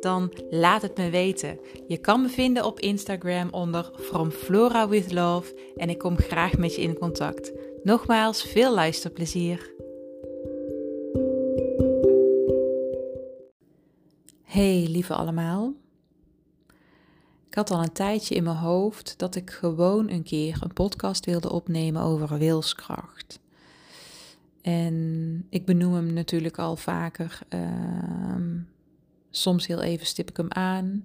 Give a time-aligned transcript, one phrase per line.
[0.00, 1.58] Dan laat het me weten.
[1.86, 6.58] Je kan me vinden op Instagram onder From Flora with Love en ik kom graag
[6.58, 7.52] met je in contact.
[7.82, 9.72] Nogmaals, veel luisterplezier.
[14.42, 15.74] Hey lieve allemaal.
[17.48, 21.24] Ik had al een tijdje in mijn hoofd dat ik gewoon een keer een podcast
[21.24, 23.40] wilde opnemen over wilskracht.
[24.62, 27.38] En ik benoem hem natuurlijk al vaker.
[27.54, 27.60] Uh,
[29.30, 31.04] Soms heel even stip ik hem aan,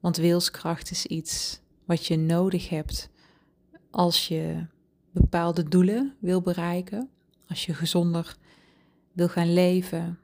[0.00, 3.10] want wilskracht is iets wat je nodig hebt
[3.90, 4.66] als je
[5.10, 7.08] bepaalde doelen wil bereiken,
[7.48, 8.36] als je gezonder
[9.12, 10.18] wil gaan leven,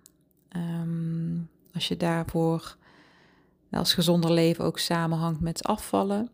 [0.49, 1.39] ehm,
[1.75, 2.77] als je daarvoor
[3.71, 6.31] als gezonder leven ook samenhangt met afvallen,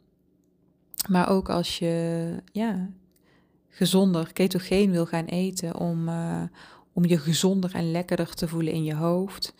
[1.08, 2.90] maar ook als je ja,
[3.68, 6.42] gezonder ketogeen wil gaan eten om, uh,
[6.92, 9.54] om je gezonder en lekkerder te voelen in je hoofd,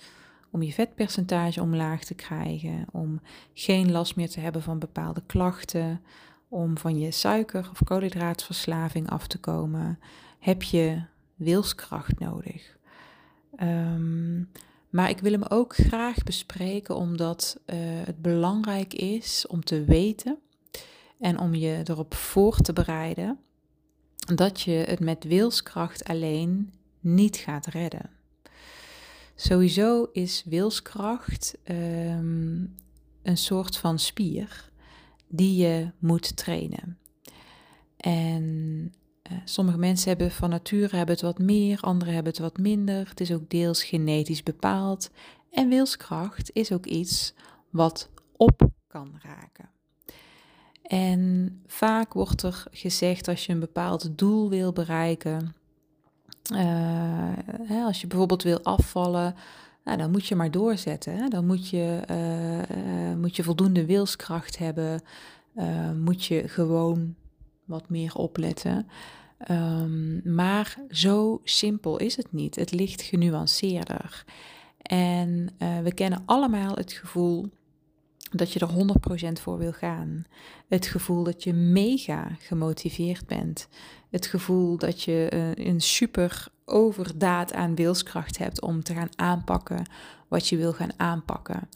[0.54, 3.20] om je vetpercentage omlaag te krijgen, om
[3.54, 6.00] geen last meer te hebben van bepaalde klachten,
[6.48, 9.98] om van je suiker- of koolhydraatverslaving af te komen,
[10.38, 11.02] heb je
[11.34, 12.76] wilskracht nodig.
[13.56, 14.42] Ehm,
[14.90, 20.38] maar ik wil hem ook graag bespreken omdat uh, het belangrijk is om te weten
[21.20, 23.38] en om je erop voor te bereiden
[24.34, 28.13] dat je het met wilskracht alleen niet gaat redden.
[29.34, 32.64] Sowieso is wilskracht ehm,
[33.22, 34.70] een soort van spier
[35.28, 36.98] die je moet trainen.
[37.96, 38.44] En
[39.32, 43.08] uh, sommige mensen hebben van nature hebben het wat meer, anderen hebben het wat minder.
[43.08, 45.10] Het is ook deels genetisch bepaald.
[45.50, 47.34] En wilskracht is ook iets
[47.70, 49.68] wat op kan raken.
[50.82, 55.54] En vaak wordt er gezegd als je een bepaald doel wil bereiken,
[57.66, 59.34] hè, als je bijvoorbeeld wil afvallen,
[59.84, 61.16] nou, dan moet je maar doorzetten.
[61.16, 61.28] Hè.
[61.28, 65.02] Dan moet je, uh, moet je voldoende wilskracht hebben.
[66.04, 67.14] moet je gewoon
[67.64, 68.88] wat meer opletten.
[69.50, 72.56] Um, maar zo simpel is het niet.
[72.56, 74.24] Het ligt genuanceerder.
[74.82, 75.48] En
[75.82, 77.50] we kennen allemaal het gevoel
[78.36, 80.24] dat je er 100% voor wil gaan.
[80.68, 83.68] Het gevoel dat je mega gemotiveerd bent.
[84.10, 89.86] Het gevoel dat je uh, een super overdaad aan wilskracht hebt om te gaan aanpakken
[90.28, 91.68] wat je wil gaan aanpakken.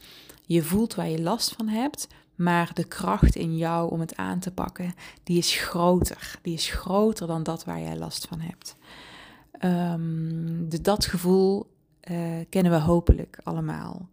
[0.46, 4.38] Je voelt waar je last van hebt, maar de kracht in jou om het aan
[4.38, 6.38] te pakken, die is groter.
[6.42, 8.76] Die is groter dan dat waar jij last van hebt.
[9.64, 11.70] Um, de, dat gevoel
[12.10, 14.08] uh, kennen we hopelijk allemaal.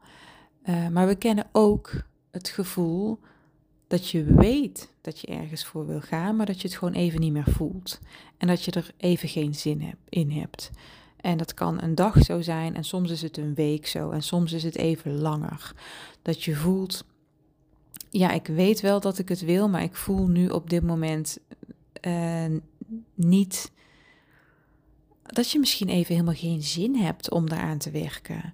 [0.66, 1.92] Uh, maar we kennen ook
[2.36, 3.20] het gevoel
[3.88, 7.20] dat je weet dat je ergens voor wil gaan, maar dat je het gewoon even
[7.20, 8.00] niet meer voelt.
[8.38, 10.72] En dat je er even geen zin in hebt.
[11.22, 14.22] En dat kan een dag zo zijn en soms is het een week zo en
[14.22, 15.74] soms is het even langer.
[16.22, 17.06] Dat je voelt,
[18.10, 21.38] ja, ik weet wel dat ik het wil, maar ik voel nu op dit moment
[22.08, 22.46] uh,
[23.14, 23.72] niet
[25.24, 28.54] dat je misschien even helemaal geen zin hebt om daaraan te werken.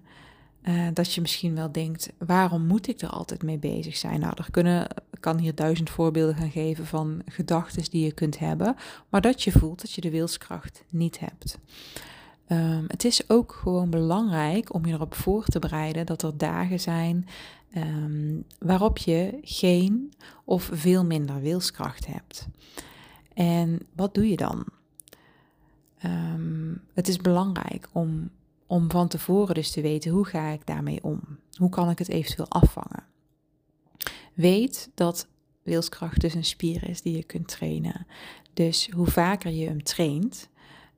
[0.63, 4.19] Uh, dat je misschien wel denkt, waarom moet ik er altijd mee bezig zijn?
[4.19, 4.87] Nou, er kunnen,
[5.19, 8.75] kan hier duizend voorbeelden gaan geven van gedachten die je kunt hebben,
[9.09, 11.57] maar dat je voelt dat je de wilskracht niet hebt.
[12.47, 16.79] Um, het is ook gewoon belangrijk om je erop voor te bereiden dat er dagen
[16.79, 17.27] zijn
[17.75, 20.13] um, waarop je geen
[20.43, 22.47] of veel minder wilskracht hebt.
[23.33, 24.65] En wat doe je dan?
[26.05, 28.29] Um, het is belangrijk om
[28.71, 31.21] om van tevoren dus te weten hoe ga ik daarmee om?
[31.55, 33.03] Hoe kan ik het eventueel afvangen?
[34.33, 35.27] Weet dat
[35.63, 38.07] wilskracht dus een spier is die je kunt trainen.
[38.53, 40.49] Dus hoe vaker je hem traint,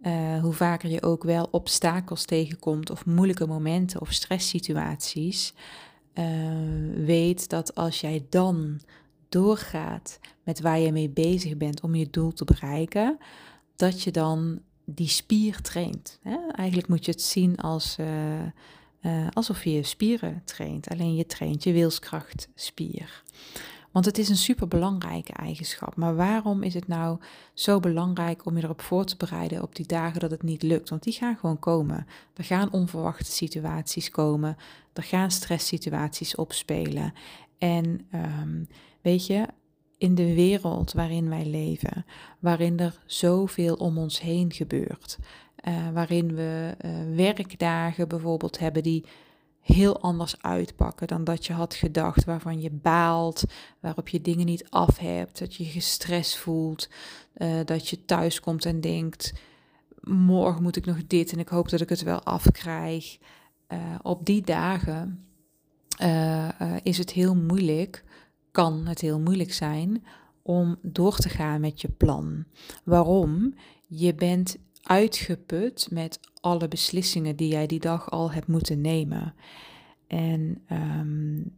[0.02, 5.54] uh, hoe vaker je ook wel obstakels tegenkomt of moeilijke momenten of stresssituaties,
[6.14, 6.25] uh,
[6.96, 8.81] weet dat als jij dan
[9.30, 13.18] doorgaat met waar je mee bezig bent om je doel te bereiken,
[13.75, 16.20] dat je dan die spier traint.
[16.22, 16.38] Hè?
[16.52, 17.98] Eigenlijk moet je het zien als,
[19.02, 20.90] uh, alsof je spieren traint.
[20.90, 23.24] Alleen je traint je wilskrachtspier.
[23.94, 25.96] Want het is een super belangrijke eigenschap.
[25.96, 27.20] Maar waarom is het nou
[27.54, 30.90] zo belangrijk om je erop voor te bereiden op die dagen dat het niet lukt?
[30.90, 32.08] Want die gaan gewoon komen.
[32.34, 34.58] Er gaan onverwachte situaties komen.
[34.94, 37.14] Er gaan stresssituaties opspelen.
[37.58, 38.68] En um,
[39.02, 39.48] weet je,
[40.04, 42.06] in de wereld waarin wij leven,
[42.40, 45.18] waarin er zoveel om ons heen gebeurt,
[45.68, 49.06] uh, waarin we uh, werkdagen bijvoorbeeld hebben die
[49.62, 53.44] heel anders uitpakken dan dat je had gedacht, waarvan je baalt,
[53.80, 56.90] waarop je dingen niet af hebt, dat je gestrest voelt,
[57.38, 59.34] uh, dat je thuis komt en denkt,
[60.02, 63.18] morgen moet ik nog dit en ik hoop dat ik het wel afkrijg.
[64.02, 65.26] op die dagen
[66.84, 68.04] is het heel moeilijk
[68.54, 70.04] kan het heel moeilijk zijn
[70.42, 72.46] om door te gaan met je plan.
[72.84, 73.54] Waarom?
[73.86, 79.34] Je bent uitgeput met alle beslissingen die jij die dag al hebt moeten nemen.
[80.08, 81.54] En um,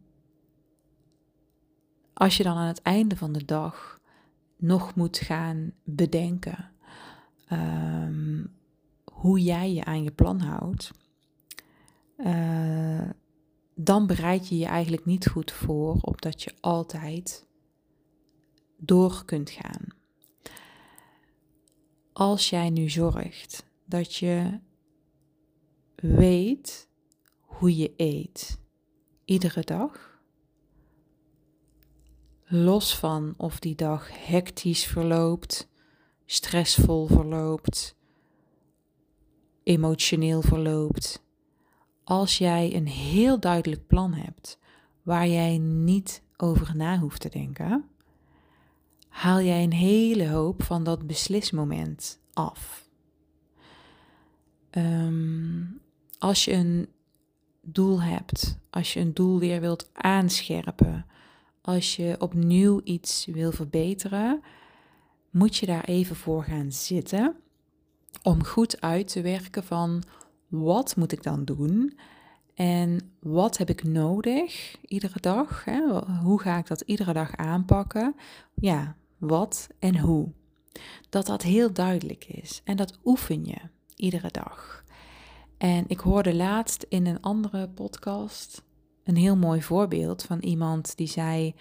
[2.12, 4.00] als je dan aan het einde van de dag
[4.56, 6.70] nog moet gaan bedenken
[7.52, 8.52] um,
[9.12, 10.90] hoe jij je aan je plan houdt,
[12.16, 13.10] uh,
[13.78, 17.46] dan bereid je je eigenlijk niet goed voor op dat je altijd
[18.76, 19.84] door kunt gaan.
[22.12, 24.60] Als jij nu zorgt dat je
[25.94, 26.88] weet
[27.40, 28.60] hoe je eet,
[29.24, 30.20] iedere dag,
[32.44, 35.68] los van of die dag hectisch verloopt,
[36.24, 37.96] stressvol verloopt,
[39.62, 41.25] emotioneel verloopt,
[42.08, 44.58] als jij een heel duidelijk plan hebt
[45.02, 47.84] waar jij niet over na hoeft te denken,
[49.08, 52.88] haal jij een hele hoop van dat beslismoment af.
[54.70, 55.64] Ehm,
[56.18, 56.88] als je een
[57.60, 61.06] doel hebt, als je een doel weer wilt aanscherpen,
[61.60, 64.42] als je opnieuw iets wil verbeteren,
[65.30, 67.36] moet je daar even voor gaan zitten
[68.22, 70.02] om goed uit te werken van
[70.48, 71.98] wat moet ik dan doen?
[72.54, 75.64] En wat heb ik nodig iedere dag?
[75.64, 75.80] Hè?
[76.22, 78.14] Hoe ga ik dat iedere dag aanpakken?
[78.54, 80.28] Ja, wat en hoe.
[81.08, 82.60] Dat dat heel duidelijk is.
[82.64, 83.58] En dat oefen je
[83.96, 84.84] iedere dag.
[85.58, 88.62] En ik hoorde laatst in een andere podcast
[89.04, 91.54] een heel mooi voorbeeld van iemand die zei: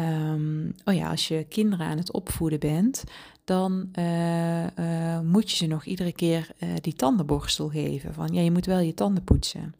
[0.00, 3.04] um, Oh ja, als je kinderen aan het opvoeden bent,
[3.44, 8.14] dan uh, uh, moet je ze nog iedere keer uh, die tandenborstel geven.
[8.14, 9.74] Van ja, je moet wel je tanden poetsen.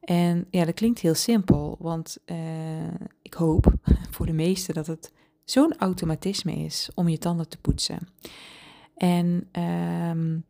[0.00, 2.18] En ja, dat klinkt heel simpel, want
[3.22, 3.72] ik hoop
[4.14, 5.12] voor de meesten dat het
[5.44, 8.08] zo'n automatisme is om je tanden te poetsen.
[8.96, 9.48] En
[10.10, 10.44] um,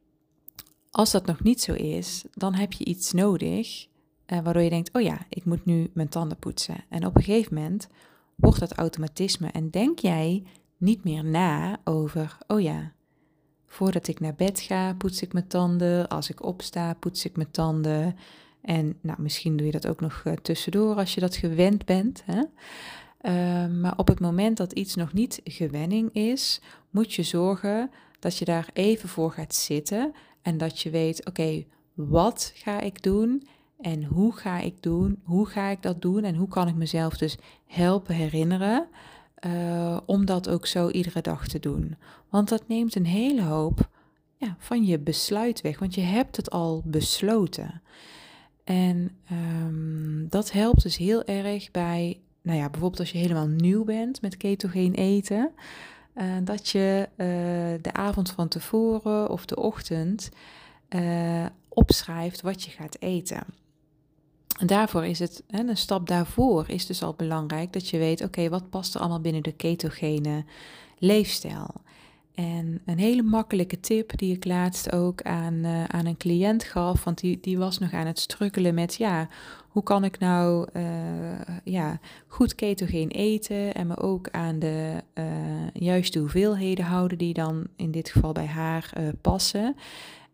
[0.91, 3.87] als dat nog niet zo is, dan heb je iets nodig
[4.27, 6.85] waardoor je denkt: oh ja, ik moet nu mijn tanden poetsen.
[6.89, 7.89] En op een gegeven moment
[8.37, 10.43] wordt dat automatisme en denk jij
[10.77, 12.93] niet meer na over, oh ja,
[13.67, 16.09] voordat ik naar bed ga, poets ik mijn tanden.
[16.09, 18.17] Als ik opsta, poets ik mijn tanden.
[18.61, 22.23] En nou, misschien doe je dat ook nog uh, tussendoor als je dat gewend bent.
[22.25, 22.43] Hè?
[23.23, 26.61] Uh, maar op het moment dat iets nog niet gewenning is,
[26.91, 31.65] moet je zorgen dat je daar even voor gaat zitten en dat je weet, oké,
[31.95, 33.47] wat ga ik doen
[33.85, 35.21] en hoe ga ik doen?
[35.25, 37.37] Hoe ga ik dat doen en hoe kan ik mezelf dus
[37.67, 38.87] helpen herinneren
[39.47, 41.97] uh, om dat ook zo iedere dag te doen.
[42.29, 43.89] Want dat neemt een hele hoop
[44.37, 47.83] ja, van je besluit weg, want je hebt het al besloten.
[48.65, 53.85] En um, dat helpt dus heel erg bij, nou ja, bijvoorbeeld als je helemaal nieuw
[53.85, 55.51] bent met ketogeen eten,
[56.15, 57.27] uh, dat je uh,
[57.83, 60.31] de avond van tevoren of de ochtend
[61.69, 63.45] opschrijft wat je gaat eten.
[64.59, 68.23] En daarvoor is het, hè, een stap daarvoor is dus al belangrijk dat je weet,
[68.23, 70.45] oké, wat past er allemaal binnen de ketogene
[70.99, 71.83] leefstijl?
[72.35, 77.05] En een hele makkelijke tip die ik laatst ook aan, uh, aan een cliënt gaf,
[77.05, 79.29] want die, die was nog aan het strukkelen met, ja,
[79.69, 80.83] hoe kan ik nou uh,
[81.65, 85.25] ja, goed ketogeen eten en me ook aan de uh,
[85.73, 89.77] juiste hoeveelheden houden die dan in dit geval bij haar passen.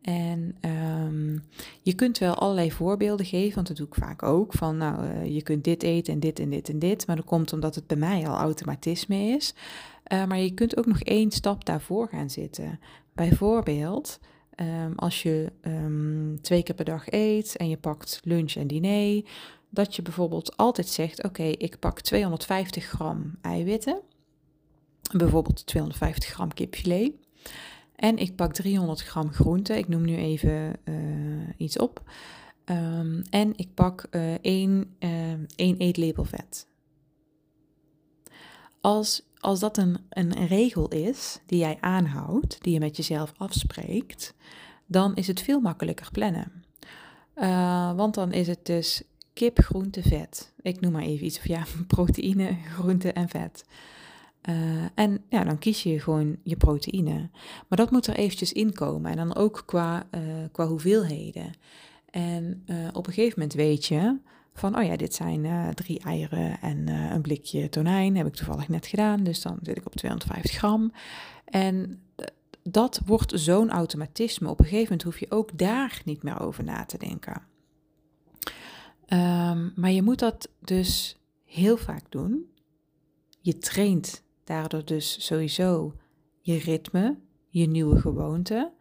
[0.03, 0.57] En
[1.05, 1.43] um,
[1.83, 4.53] je kunt wel allerlei voorbeelden geven, want dat doe ik vaak ook.
[4.53, 7.07] Van nou, uh, je kunt dit eten en dit en dit en dit.
[7.07, 9.55] Maar dat komt omdat het bij mij al automatisme is.
[10.13, 12.81] Uh, maar je kunt ook nog één stap daarvoor gaan zitten.
[13.15, 14.21] Bijvoorbeeld,
[14.57, 19.25] um, als je um, twee keer per dag eet en je pakt lunch en diner.
[19.71, 24.01] Dat je bijvoorbeeld altijd zegt: Oké, ik pak 250 gram eiwitten.
[25.17, 27.13] Bijvoorbeeld 250 gram kipfilet.
[28.01, 29.79] En ik pak 300 gram groente.
[29.79, 32.03] Ik noem nu even uh, iets op.
[32.65, 34.03] Um, en ik pak
[34.41, 36.67] één, uh, één eetlepel vet.
[38.81, 44.35] Als, als dat een, een regel is die jij aanhoudt, die je met jezelf afspreekt,
[44.87, 46.53] dan is het veel makkelijker plannen.
[47.97, 49.03] want dan is het dus
[49.33, 50.53] kip, groente, vet.
[50.63, 53.65] Ik noem maar even iets, of ja, proteïne, groente en vet.
[54.49, 57.31] Uh, en ja, dan kies je gewoon je proteïne.
[57.69, 59.11] Maar dat moet er eventjes inkomen.
[59.11, 60.21] En dan ook qua, uh,
[60.53, 61.53] qua hoeveelheden.
[62.11, 64.19] En uh, op een gegeven moment weet je
[64.55, 68.17] van, oh ja, dit zijn drie eieren en een blikje tonijn.
[68.17, 69.25] Heb ik toevallig net gedaan.
[69.25, 70.93] Dus dan zit ik op 250 gram.
[71.45, 72.03] En
[72.63, 74.49] dat wordt zo'n automatisme.
[74.49, 77.43] Op een gegeven moment hoef je ook daar niet meer over na te denken.
[79.13, 82.45] Um, maar je moet dat dus heel vaak doen.
[83.41, 85.95] Je traint daardoor dus sowieso
[86.41, 87.17] je ritme,
[87.49, 88.73] je nieuwe gewoonte.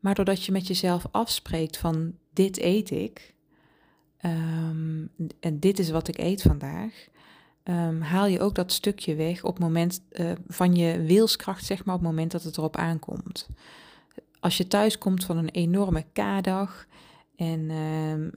[0.00, 3.34] Maar doordat je met jezelf afspreekt van dit eet ik
[4.24, 7.08] um, en dit is wat ik eet vandaag,
[7.64, 11.94] um, haal je ook dat stukje weg op moment uh, van je wilskracht, zeg maar,
[11.94, 13.48] op het moment dat het erop aankomt.
[14.40, 16.86] Als je thuis komt van een enorme K-dag
[17.40, 17.70] en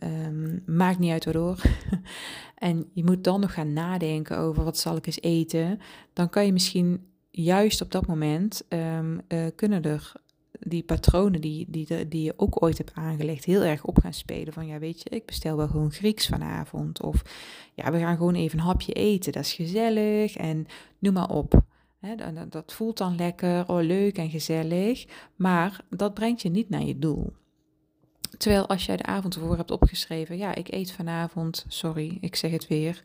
[0.04, 1.62] um, maakt niet uit waardoor,
[2.56, 5.80] en je moet dan nog gaan nadenken over wat zal ik eens eten,
[6.14, 10.12] dan kan je misschien juist op dat moment uh, kunnen er
[10.60, 14.54] die patronen die, die, die je ook ooit hebt aangelegd heel erg op gaan spelen.
[14.54, 17.02] Van ja, weet je, ik bestel wel gewoon Grieks vanavond.
[17.02, 17.22] Of
[17.74, 19.32] ja, we gaan gewoon even een hapje eten.
[19.32, 20.66] Dat is gezellig en
[21.00, 21.62] noem maar op.
[22.18, 25.06] dat, dat voelt dan lekker, oh leuk en gezellig.
[25.36, 27.34] Maar dat brengt je niet naar je doel.
[28.38, 32.52] Terwijl als jij de avond ervoor hebt opgeschreven, ja, ik eet vanavond, sorry, ik zeg
[32.52, 33.04] het weer,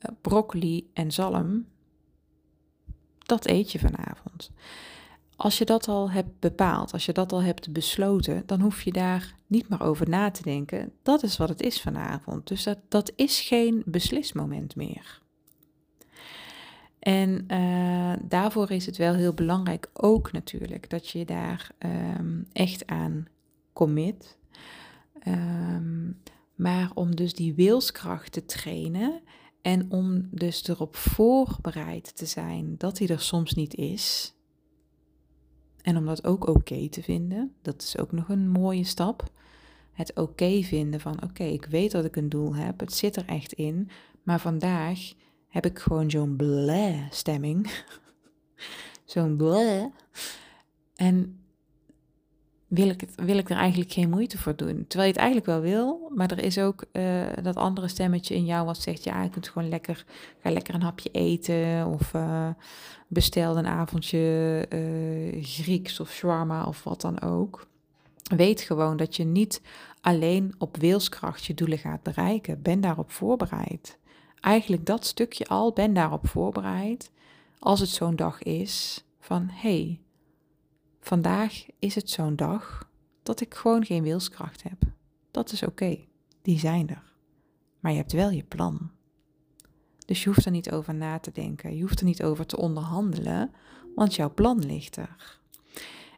[0.00, 1.66] uh, broccoli en zalm.
[3.18, 4.50] Dat eet je vanavond.
[5.36, 8.92] Als je dat al hebt bepaald, als je dat al hebt besloten, dan hoef je
[8.92, 10.92] daar niet meer over na te denken.
[11.02, 12.46] Dat is wat het is vanavond.
[12.46, 15.20] Dus dat, dat is geen beslismoment meer.
[16.98, 21.70] En uh, daarvoor is het wel heel belangrijk ook natuurlijk dat je daar
[22.18, 23.26] um, echt aan
[23.72, 24.38] commit.
[25.26, 26.20] Um,
[26.54, 29.20] maar om dus die wilskracht te trainen
[29.62, 34.34] en om dus erop voorbereid te zijn dat hij er soms niet is,
[35.82, 39.30] en om dat ook oké te vinden, dat is ook nog een mooie stap.
[39.92, 43.26] Het oké vinden van oké, ik weet dat ik een doel heb, het zit er
[43.26, 43.90] echt in,
[44.22, 45.12] maar vandaag
[45.48, 47.84] heb ik gewoon zo'n bleh stemming.
[49.04, 49.84] zo'n bleh.
[50.94, 51.40] En
[52.68, 54.84] wil ik, wil ik er eigenlijk geen moeite voor doen.
[54.88, 58.44] Terwijl je het eigenlijk wel wil, maar er is ook uh, dat andere stemmetje in
[58.44, 60.04] jou wat zegt, ja, je kunt gewoon lekker,
[60.42, 62.48] ga lekker een hapje eten of uh,
[63.06, 67.66] bestel een avondje uh, Grieks of shawarma of wat dan ook.
[68.36, 69.62] Weet gewoon dat je niet
[70.00, 72.62] alleen op wilskracht je doelen gaat bereiken.
[72.62, 73.98] Ben daarop voorbereid.
[74.40, 77.10] Eigenlijk dat stukje al, ben daarop voorbereid.
[77.58, 80.00] Als het zo'n dag is van, hey,
[81.08, 82.90] Vandaag is het zo'n dag
[83.22, 84.82] dat ik gewoon geen wilskracht heb.
[85.30, 85.98] Dat is oké,
[86.42, 87.14] die zijn er.
[87.80, 88.90] Maar je hebt wel je plan.
[90.06, 92.56] Dus je hoeft er niet over na te denken, je hoeft er niet over te
[92.56, 93.50] onderhandelen,
[93.94, 95.40] want jouw plan ligt er.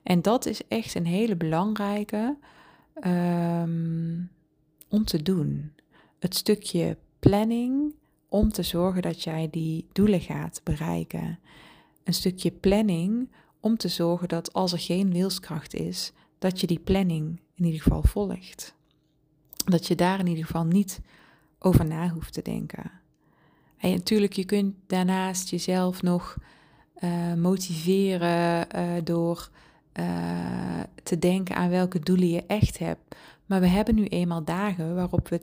[0.02, 2.36] En dat is echt een hele belangrijke
[3.06, 4.30] um,
[4.88, 5.72] om te doen.
[6.18, 7.94] Het stukje planning
[8.28, 11.38] om te zorgen dat jij die doelen gaat bereiken.
[12.04, 13.28] Een stukje planning
[13.60, 17.80] om te zorgen dat als er geen wilskracht is, dat je die planning in ieder
[17.80, 18.74] geval volgt.
[19.64, 21.00] Dat je daar in ieder geval niet
[21.58, 22.90] over na hoeft te denken.
[23.76, 26.36] En natuurlijk, je kunt daarnaast jezelf nog
[27.00, 29.50] uh, motiveren uh, door
[29.92, 33.16] uh, te denken aan welke doelen je echt hebt.
[33.46, 35.40] Maar we hebben nu eenmaal dagen waarop, we,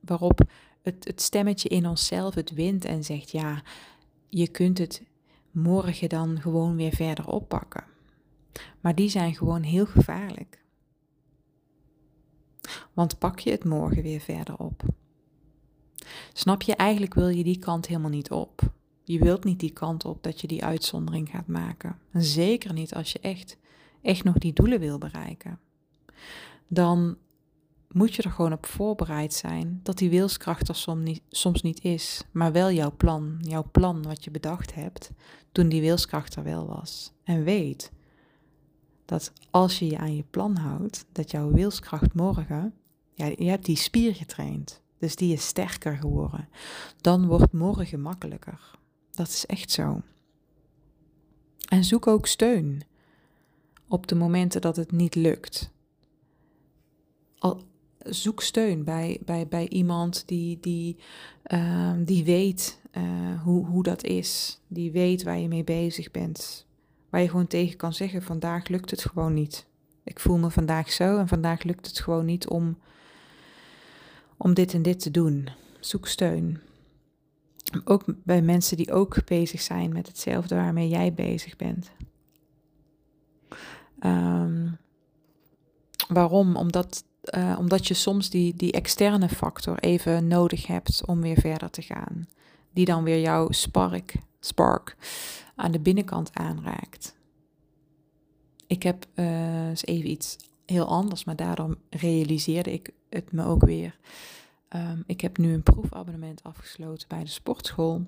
[0.00, 0.40] waarop
[0.82, 3.62] het, het stemmetje in onszelf het wint en zegt: ja,
[4.28, 5.02] je kunt het
[5.54, 7.84] morgen dan gewoon weer verder oppakken.
[8.80, 10.62] Maar die zijn gewoon heel gevaarlijk.
[12.92, 14.82] Want pak je het morgen weer verder op.
[16.32, 18.60] Snap je, eigenlijk wil je die kant helemaal niet op.
[19.04, 21.98] Je wilt niet die kant op dat je die uitzondering gaat maken.
[22.10, 23.58] En zeker niet als je echt,
[24.02, 25.58] echt nog die doelen wil bereiken.
[26.68, 27.16] Dan
[27.88, 31.84] moet je er gewoon op voorbereid zijn dat die wilskracht er soms niet, soms niet
[31.84, 35.10] is, maar wel jouw plan, jouw plan wat je bedacht hebt
[35.54, 37.12] toen die wilskracht er wel was.
[37.24, 37.92] En weet
[39.04, 42.74] dat als je je aan je plan houdt, dat jouw wilskracht morgen,
[43.12, 46.48] ja, je hebt die spier getraind, dus die is sterker geworden.
[47.00, 48.70] Dan wordt morgen makkelijker.
[49.10, 50.00] Dat is echt zo.
[51.68, 52.82] En zoek ook steun
[53.88, 55.72] op de momenten dat het niet lukt.
[57.98, 60.96] Zoek steun bij, bij, bij iemand die, die,
[61.46, 64.60] uh, die weet uh, hoe, hoe dat is.
[64.68, 66.66] Die weet waar je mee bezig bent.
[67.10, 69.66] Waar je gewoon tegen kan zeggen: vandaag lukt het gewoon niet.
[70.04, 72.78] Ik voel me vandaag zo en vandaag lukt het gewoon niet om,
[74.36, 75.48] om dit en dit te doen.
[75.80, 76.60] Zoek steun.
[77.84, 81.90] ook bij mensen die ook bezig zijn met hetzelfde waarmee jij bezig bent.
[83.98, 84.68] Ehm,
[86.08, 86.56] waarom?
[86.56, 87.04] Omdat,
[87.36, 91.82] uh, omdat je soms die, die externe factor even nodig hebt om weer verder te
[91.82, 92.28] gaan.
[92.74, 94.96] Die dan weer jouw spark, spark
[95.54, 97.16] aan de binnenkant aanraakt.
[98.66, 103.64] Ik heb uh, eens even iets heel anders, maar daarom realiseerde ik het me ook
[103.64, 103.98] weer.
[104.68, 108.06] Um, ik heb nu een proefabonnement afgesloten bij de sportschool,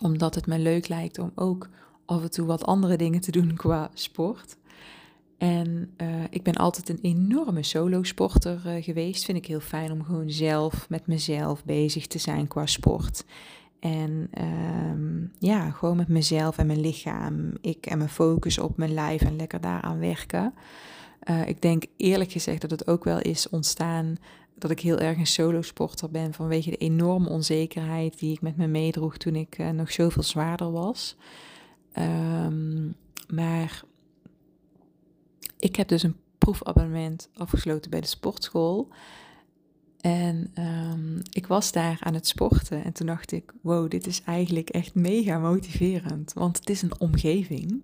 [0.00, 1.68] omdat het me leuk lijkt om ook
[2.04, 4.56] af en toe wat andere dingen te doen qua sport.
[5.38, 9.24] En uh, ik ben altijd een enorme solo-sporter uh, geweest.
[9.24, 13.24] Vind ik heel fijn om gewoon zelf met mezelf bezig te zijn qua sport.
[13.80, 14.30] En
[14.90, 17.52] um, ja, gewoon met mezelf en mijn lichaam.
[17.60, 20.54] Ik en mijn focus op mijn lijf en lekker daaraan werken.
[21.30, 24.16] Uh, ik denk eerlijk gezegd dat het ook wel is ontstaan
[24.54, 28.66] dat ik heel erg een solo-sporter ben vanwege de enorme onzekerheid die ik met me
[28.66, 31.16] meedroeg toen ik uh, nog zoveel zwaarder was.
[31.98, 32.94] Um,
[33.28, 33.82] maar
[35.58, 38.88] ik heb dus een proefabonnement afgesloten bij de sportschool.
[40.00, 44.22] En um, ik was daar aan het sporten en toen dacht ik, wow, dit is
[44.22, 46.32] eigenlijk echt mega motiverend.
[46.32, 47.82] Want het is een omgeving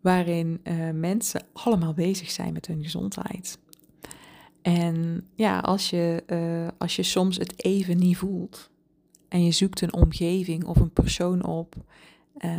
[0.00, 3.58] waarin uh, mensen allemaal bezig zijn met hun gezondheid.
[4.62, 8.70] En ja, als je, uh, als je soms het even niet voelt
[9.28, 11.74] en je zoekt een omgeving of een persoon op
[12.38, 12.50] uh,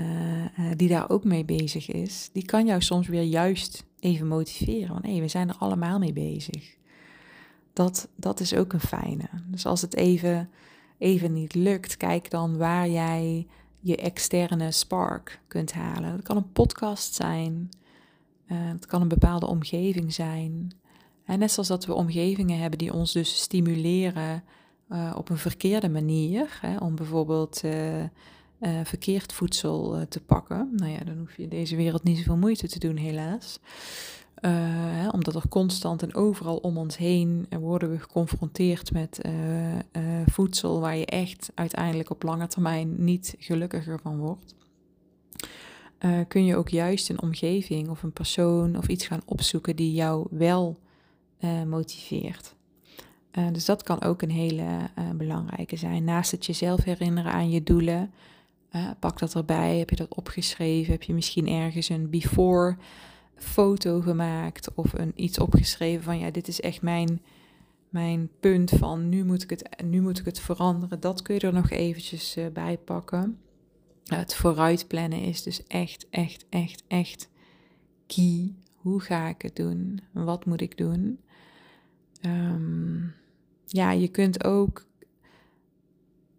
[0.76, 4.90] die daar ook mee bezig is, die kan jou soms weer juist even motiveren.
[4.90, 6.78] Want hé, hey, we zijn er allemaal mee bezig.
[7.80, 9.30] Dat, dat is ook een fijne.
[9.46, 10.50] Dus als het even,
[10.98, 13.48] even niet lukt, kijk dan waar jij
[13.80, 16.12] je externe spark kunt halen.
[16.12, 17.70] Dat kan een podcast zijn,
[18.48, 20.72] uh, het kan een bepaalde omgeving zijn.
[21.26, 24.44] En net zoals dat we omgevingen hebben die ons dus stimuleren
[24.90, 26.58] uh, op een verkeerde manier.
[26.62, 28.04] Hè, om bijvoorbeeld uh,
[28.84, 30.70] verkeerd voedsel te pakken.
[30.76, 33.60] Nou ja, dan hoef je in deze wereld niet zoveel moeite te doen, helaas.
[34.42, 39.22] Hè, omdat er constant en overal om ons heen worden we geconfronteerd met
[40.26, 44.56] voedsel waar je echt uiteindelijk op lange termijn niet gelukkiger van wordt.
[46.28, 50.28] kun je ook juist een omgeving of een persoon of iets gaan opzoeken die jou
[50.30, 50.80] wel
[51.68, 52.56] motiveert.
[53.52, 54.66] Dus dat kan ook een hele
[55.16, 56.04] belangrijke zijn.
[56.04, 58.12] Naast het jezelf herinneren aan je doelen,
[59.00, 59.78] pak dat erbij.
[59.78, 60.92] Heb je dat opgeschreven?
[60.92, 62.78] Heb je misschien ergens een before
[63.44, 67.22] foto gemaakt of een, iets opgeschreven van ja, dit is echt mijn,
[67.90, 71.00] mijn punt van nu moet, ik het, nu moet ik het veranderen.
[71.00, 73.40] Dat kun je er nog eventjes bij pakken.
[74.06, 77.30] het vooruitplannen is dus echt, echt, echt, echt
[78.08, 78.56] key.
[78.76, 80.02] Hoe ga ik het doen?
[80.12, 81.20] Wat moet ik doen?
[82.22, 83.14] Um,
[83.66, 84.86] ja, je kunt ook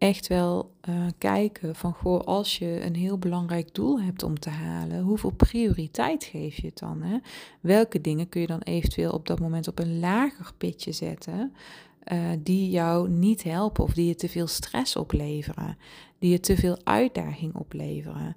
[0.00, 4.50] echt wel uh, kijken van goh, als je een heel belangrijk doel hebt om te
[4.50, 7.02] halen, hoeveel prioriteit geef je het dan?
[7.02, 7.18] Hè?
[7.60, 11.54] Welke dingen kun je dan eventueel op dat moment op een lager pitje zetten,
[12.12, 15.78] uh, die jou niet helpen of die je te veel stress opleveren,
[16.18, 18.36] die je te veel uitdaging opleveren?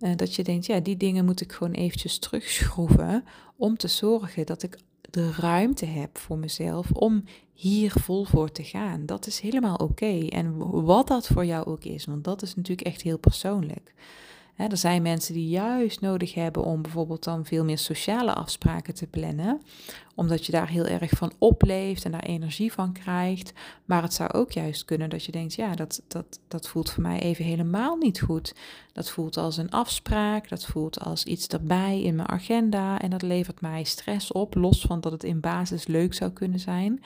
[0.00, 3.24] Uh, dat je denkt, ja, die dingen moet ik gewoon eventjes terugschroeven
[3.56, 4.78] om te zorgen dat ik
[5.14, 9.06] de ruimte heb voor mezelf om hier vol voor te gaan.
[9.06, 10.26] Dat is helemaal oké.
[10.28, 13.94] En wat dat voor jou ook is, want dat is natuurlijk echt heel persoonlijk
[14.56, 19.06] er zijn mensen die juist nodig hebben om bijvoorbeeld dan veel meer sociale afspraken te
[19.06, 19.60] plannen,
[20.14, 23.52] omdat je daar heel erg van opleeft en daar energie van krijgt.
[23.84, 27.02] Maar het zou ook juist kunnen dat je denkt, ja, dat, dat, dat voelt voor
[27.02, 28.54] mij even helemaal niet goed.
[28.92, 33.22] Dat voelt als een afspraak, dat voelt als iets erbij in mijn agenda en dat
[33.22, 37.02] levert mij stress op, los van dat het in basis leuk zou kunnen zijn.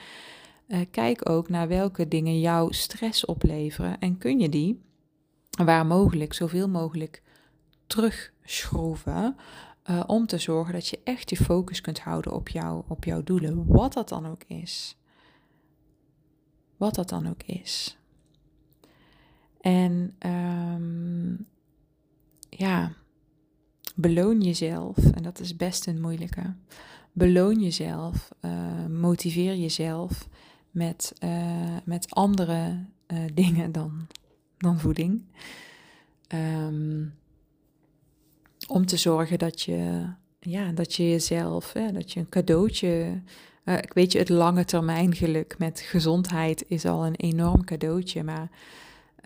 [0.67, 4.81] Uh, kijk ook naar welke dingen jou stress opleveren en kun je die
[5.65, 7.21] waar mogelijk, zoveel mogelijk
[7.89, 9.35] terugschroeven.
[9.89, 13.23] Uh, om te zorgen dat je echt je focus kunt houden op, jou, op jouw
[13.23, 13.65] doelen.
[13.65, 14.97] Wat dat dan ook is.
[16.77, 17.97] Wat dat dan ook is.
[19.61, 21.47] En um,
[22.49, 22.93] ja,
[23.95, 24.97] beloon jezelf.
[24.97, 26.53] En dat is best een moeilijke.
[27.11, 28.29] Beloon jezelf.
[28.41, 30.27] Uh, motiveer jezelf
[30.71, 32.85] met, uh, met andere
[33.33, 34.07] dingen dan,
[34.57, 35.23] dan voeding.
[36.33, 37.13] Um,
[38.69, 40.05] om te zorgen dat je,
[40.39, 43.21] ja, dat je jezelf, dat je een cadeautje.
[43.65, 48.23] Uh, ik weet je, het lange termijn geluk met gezondheid is al een enorm cadeautje.
[48.23, 48.49] Maar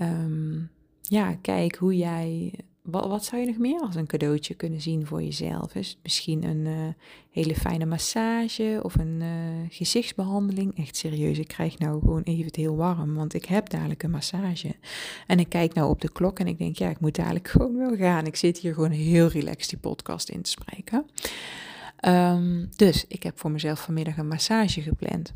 [0.01, 0.69] um,
[1.01, 2.53] ja, kijk hoe jij
[2.83, 5.75] wat, wat, zou je nog meer als een cadeautje kunnen zien voor jezelf?
[5.75, 6.87] Is misschien een uh,
[7.31, 9.29] hele fijne massage of een uh,
[9.69, 10.77] gezichtsbehandeling?
[10.77, 14.11] Echt serieus, ik krijg nou gewoon even het heel warm, want ik heb dadelijk een
[14.11, 14.75] massage.
[15.27, 17.77] En ik kijk nou op de klok en ik denk, ja, ik moet dadelijk gewoon
[17.77, 18.25] wel gaan.
[18.25, 21.05] Ik zit hier gewoon heel relaxed die podcast in te spreken.
[22.07, 25.33] Um, dus ik heb voor mezelf vanmiddag een massage gepland.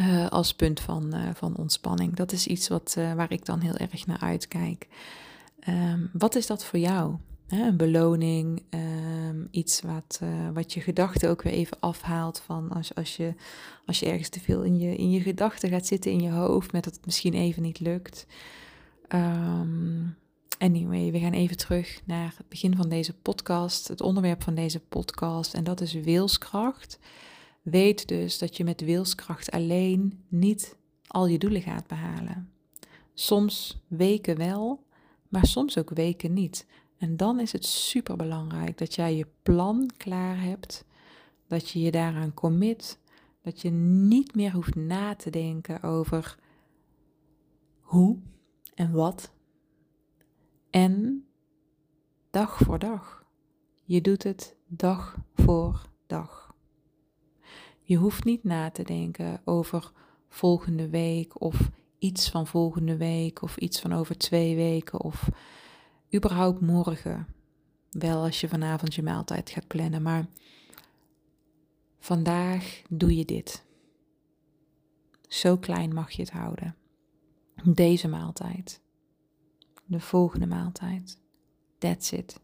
[0.00, 2.14] Uh, als punt van, van ontspanning.
[2.14, 4.88] Dat is iets wat, waar ik dan heel erg naar uitkijk.
[5.68, 7.16] Um, wat is dat voor jou?
[7.58, 12.94] een beloning, um, iets wat, uh, wat je gedachten ook weer even afhaalt van als,
[12.94, 13.34] als, je,
[13.86, 16.72] als je ergens te veel in je, in je gedachten gaat zitten in je hoofd,
[16.72, 18.26] met dat het misschien even niet lukt.
[19.08, 20.16] Um,
[20.58, 24.80] anyway, we gaan even terug naar het begin van deze podcast, het onderwerp van deze
[24.80, 26.98] podcast, en dat is wilskracht.
[27.62, 32.50] Weet dus dat je met wilskracht alleen niet al je doelen gaat behalen.
[33.14, 34.84] Soms weken wel,
[35.30, 36.66] maar soms ook weken niet.
[36.98, 40.84] En dan is het super belangrijk dat jij je plan klaar hebt,
[41.46, 42.98] dat je je daaraan commit,
[43.42, 46.38] dat je niet meer hoeft na te denken over
[47.80, 48.18] hoe
[48.74, 49.32] en wat.
[50.70, 51.24] En
[52.30, 53.24] dag voor dag.
[53.84, 56.54] Je doet het dag voor dag.
[57.82, 59.92] Je hoeft niet na te denken over
[60.28, 65.28] volgende week of iets van volgende week of iets van over twee weken of
[66.14, 67.26] überhaupt morgen.
[67.90, 70.26] Wel als je vanavond je maaltijd gaat plannen, maar
[71.98, 73.64] vandaag doe je dit.
[75.28, 76.76] Zo klein mag je het houden.
[77.64, 78.80] Deze maaltijd.
[79.84, 81.18] De volgende maaltijd.
[81.78, 82.40] That's it.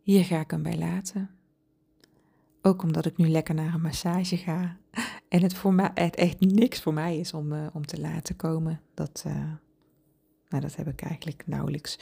[0.00, 1.33] Hier ga ik hem bij laten.
[2.66, 4.76] Ook omdat ik nu lekker naar een massage ga.
[5.28, 8.36] En het, voor mij, het echt niks voor mij is om, uh, om te laten
[8.36, 8.80] komen.
[8.94, 9.32] Dat, uh,
[10.48, 11.98] nou, dat heb ik eigenlijk nauwelijks.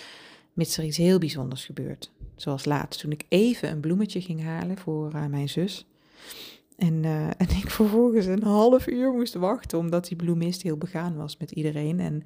[0.53, 2.13] Mits er iets heel bijzonders gebeurt.
[2.37, 5.87] Zoals laatst toen ik even een bloemetje ging halen voor uh, mijn zus.
[6.77, 7.05] En,
[7.37, 11.51] en ik vervolgens een half uur moest wachten omdat die bloemist heel begaan was met
[11.51, 12.01] iedereen.
[12.01, 12.25] En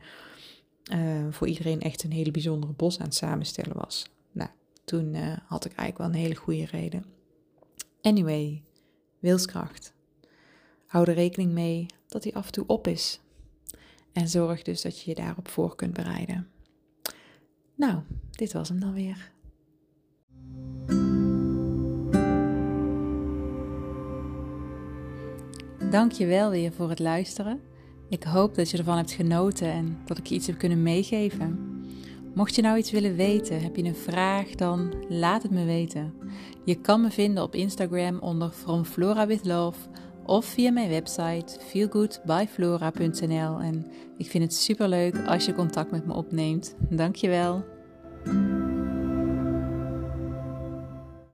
[1.32, 4.10] voor iedereen echt een hele bijzondere bos aan het samenstellen was.
[4.32, 4.50] Nou,
[4.84, 5.14] toen
[5.46, 7.15] had ik eigenlijk wel een hele goede reden.
[8.06, 8.62] Anyway,
[9.18, 9.94] wilskracht.
[10.86, 13.20] Hou er rekening mee dat die af en toe op is.
[14.12, 16.48] En zorg dus dat je je daarop voor kunt bereiden.
[17.74, 19.32] Nou, dit was hem dan weer.
[25.90, 27.60] Dank je wel weer voor het luisteren.
[28.08, 31.65] Ik hoop dat je ervan hebt genoten en dat ik je iets heb kunnen meegeven.
[32.36, 36.14] Mocht je nou iets willen weten, heb je een vraag, dan laat het me weten.
[36.64, 39.78] Je kan me vinden op Instagram onder From Flora with Love
[40.24, 43.60] of via mijn website feelgoodbyflora.nl.
[43.60, 46.74] En ik vind het super leuk als je contact met me opneemt.
[46.90, 47.64] Dankjewel.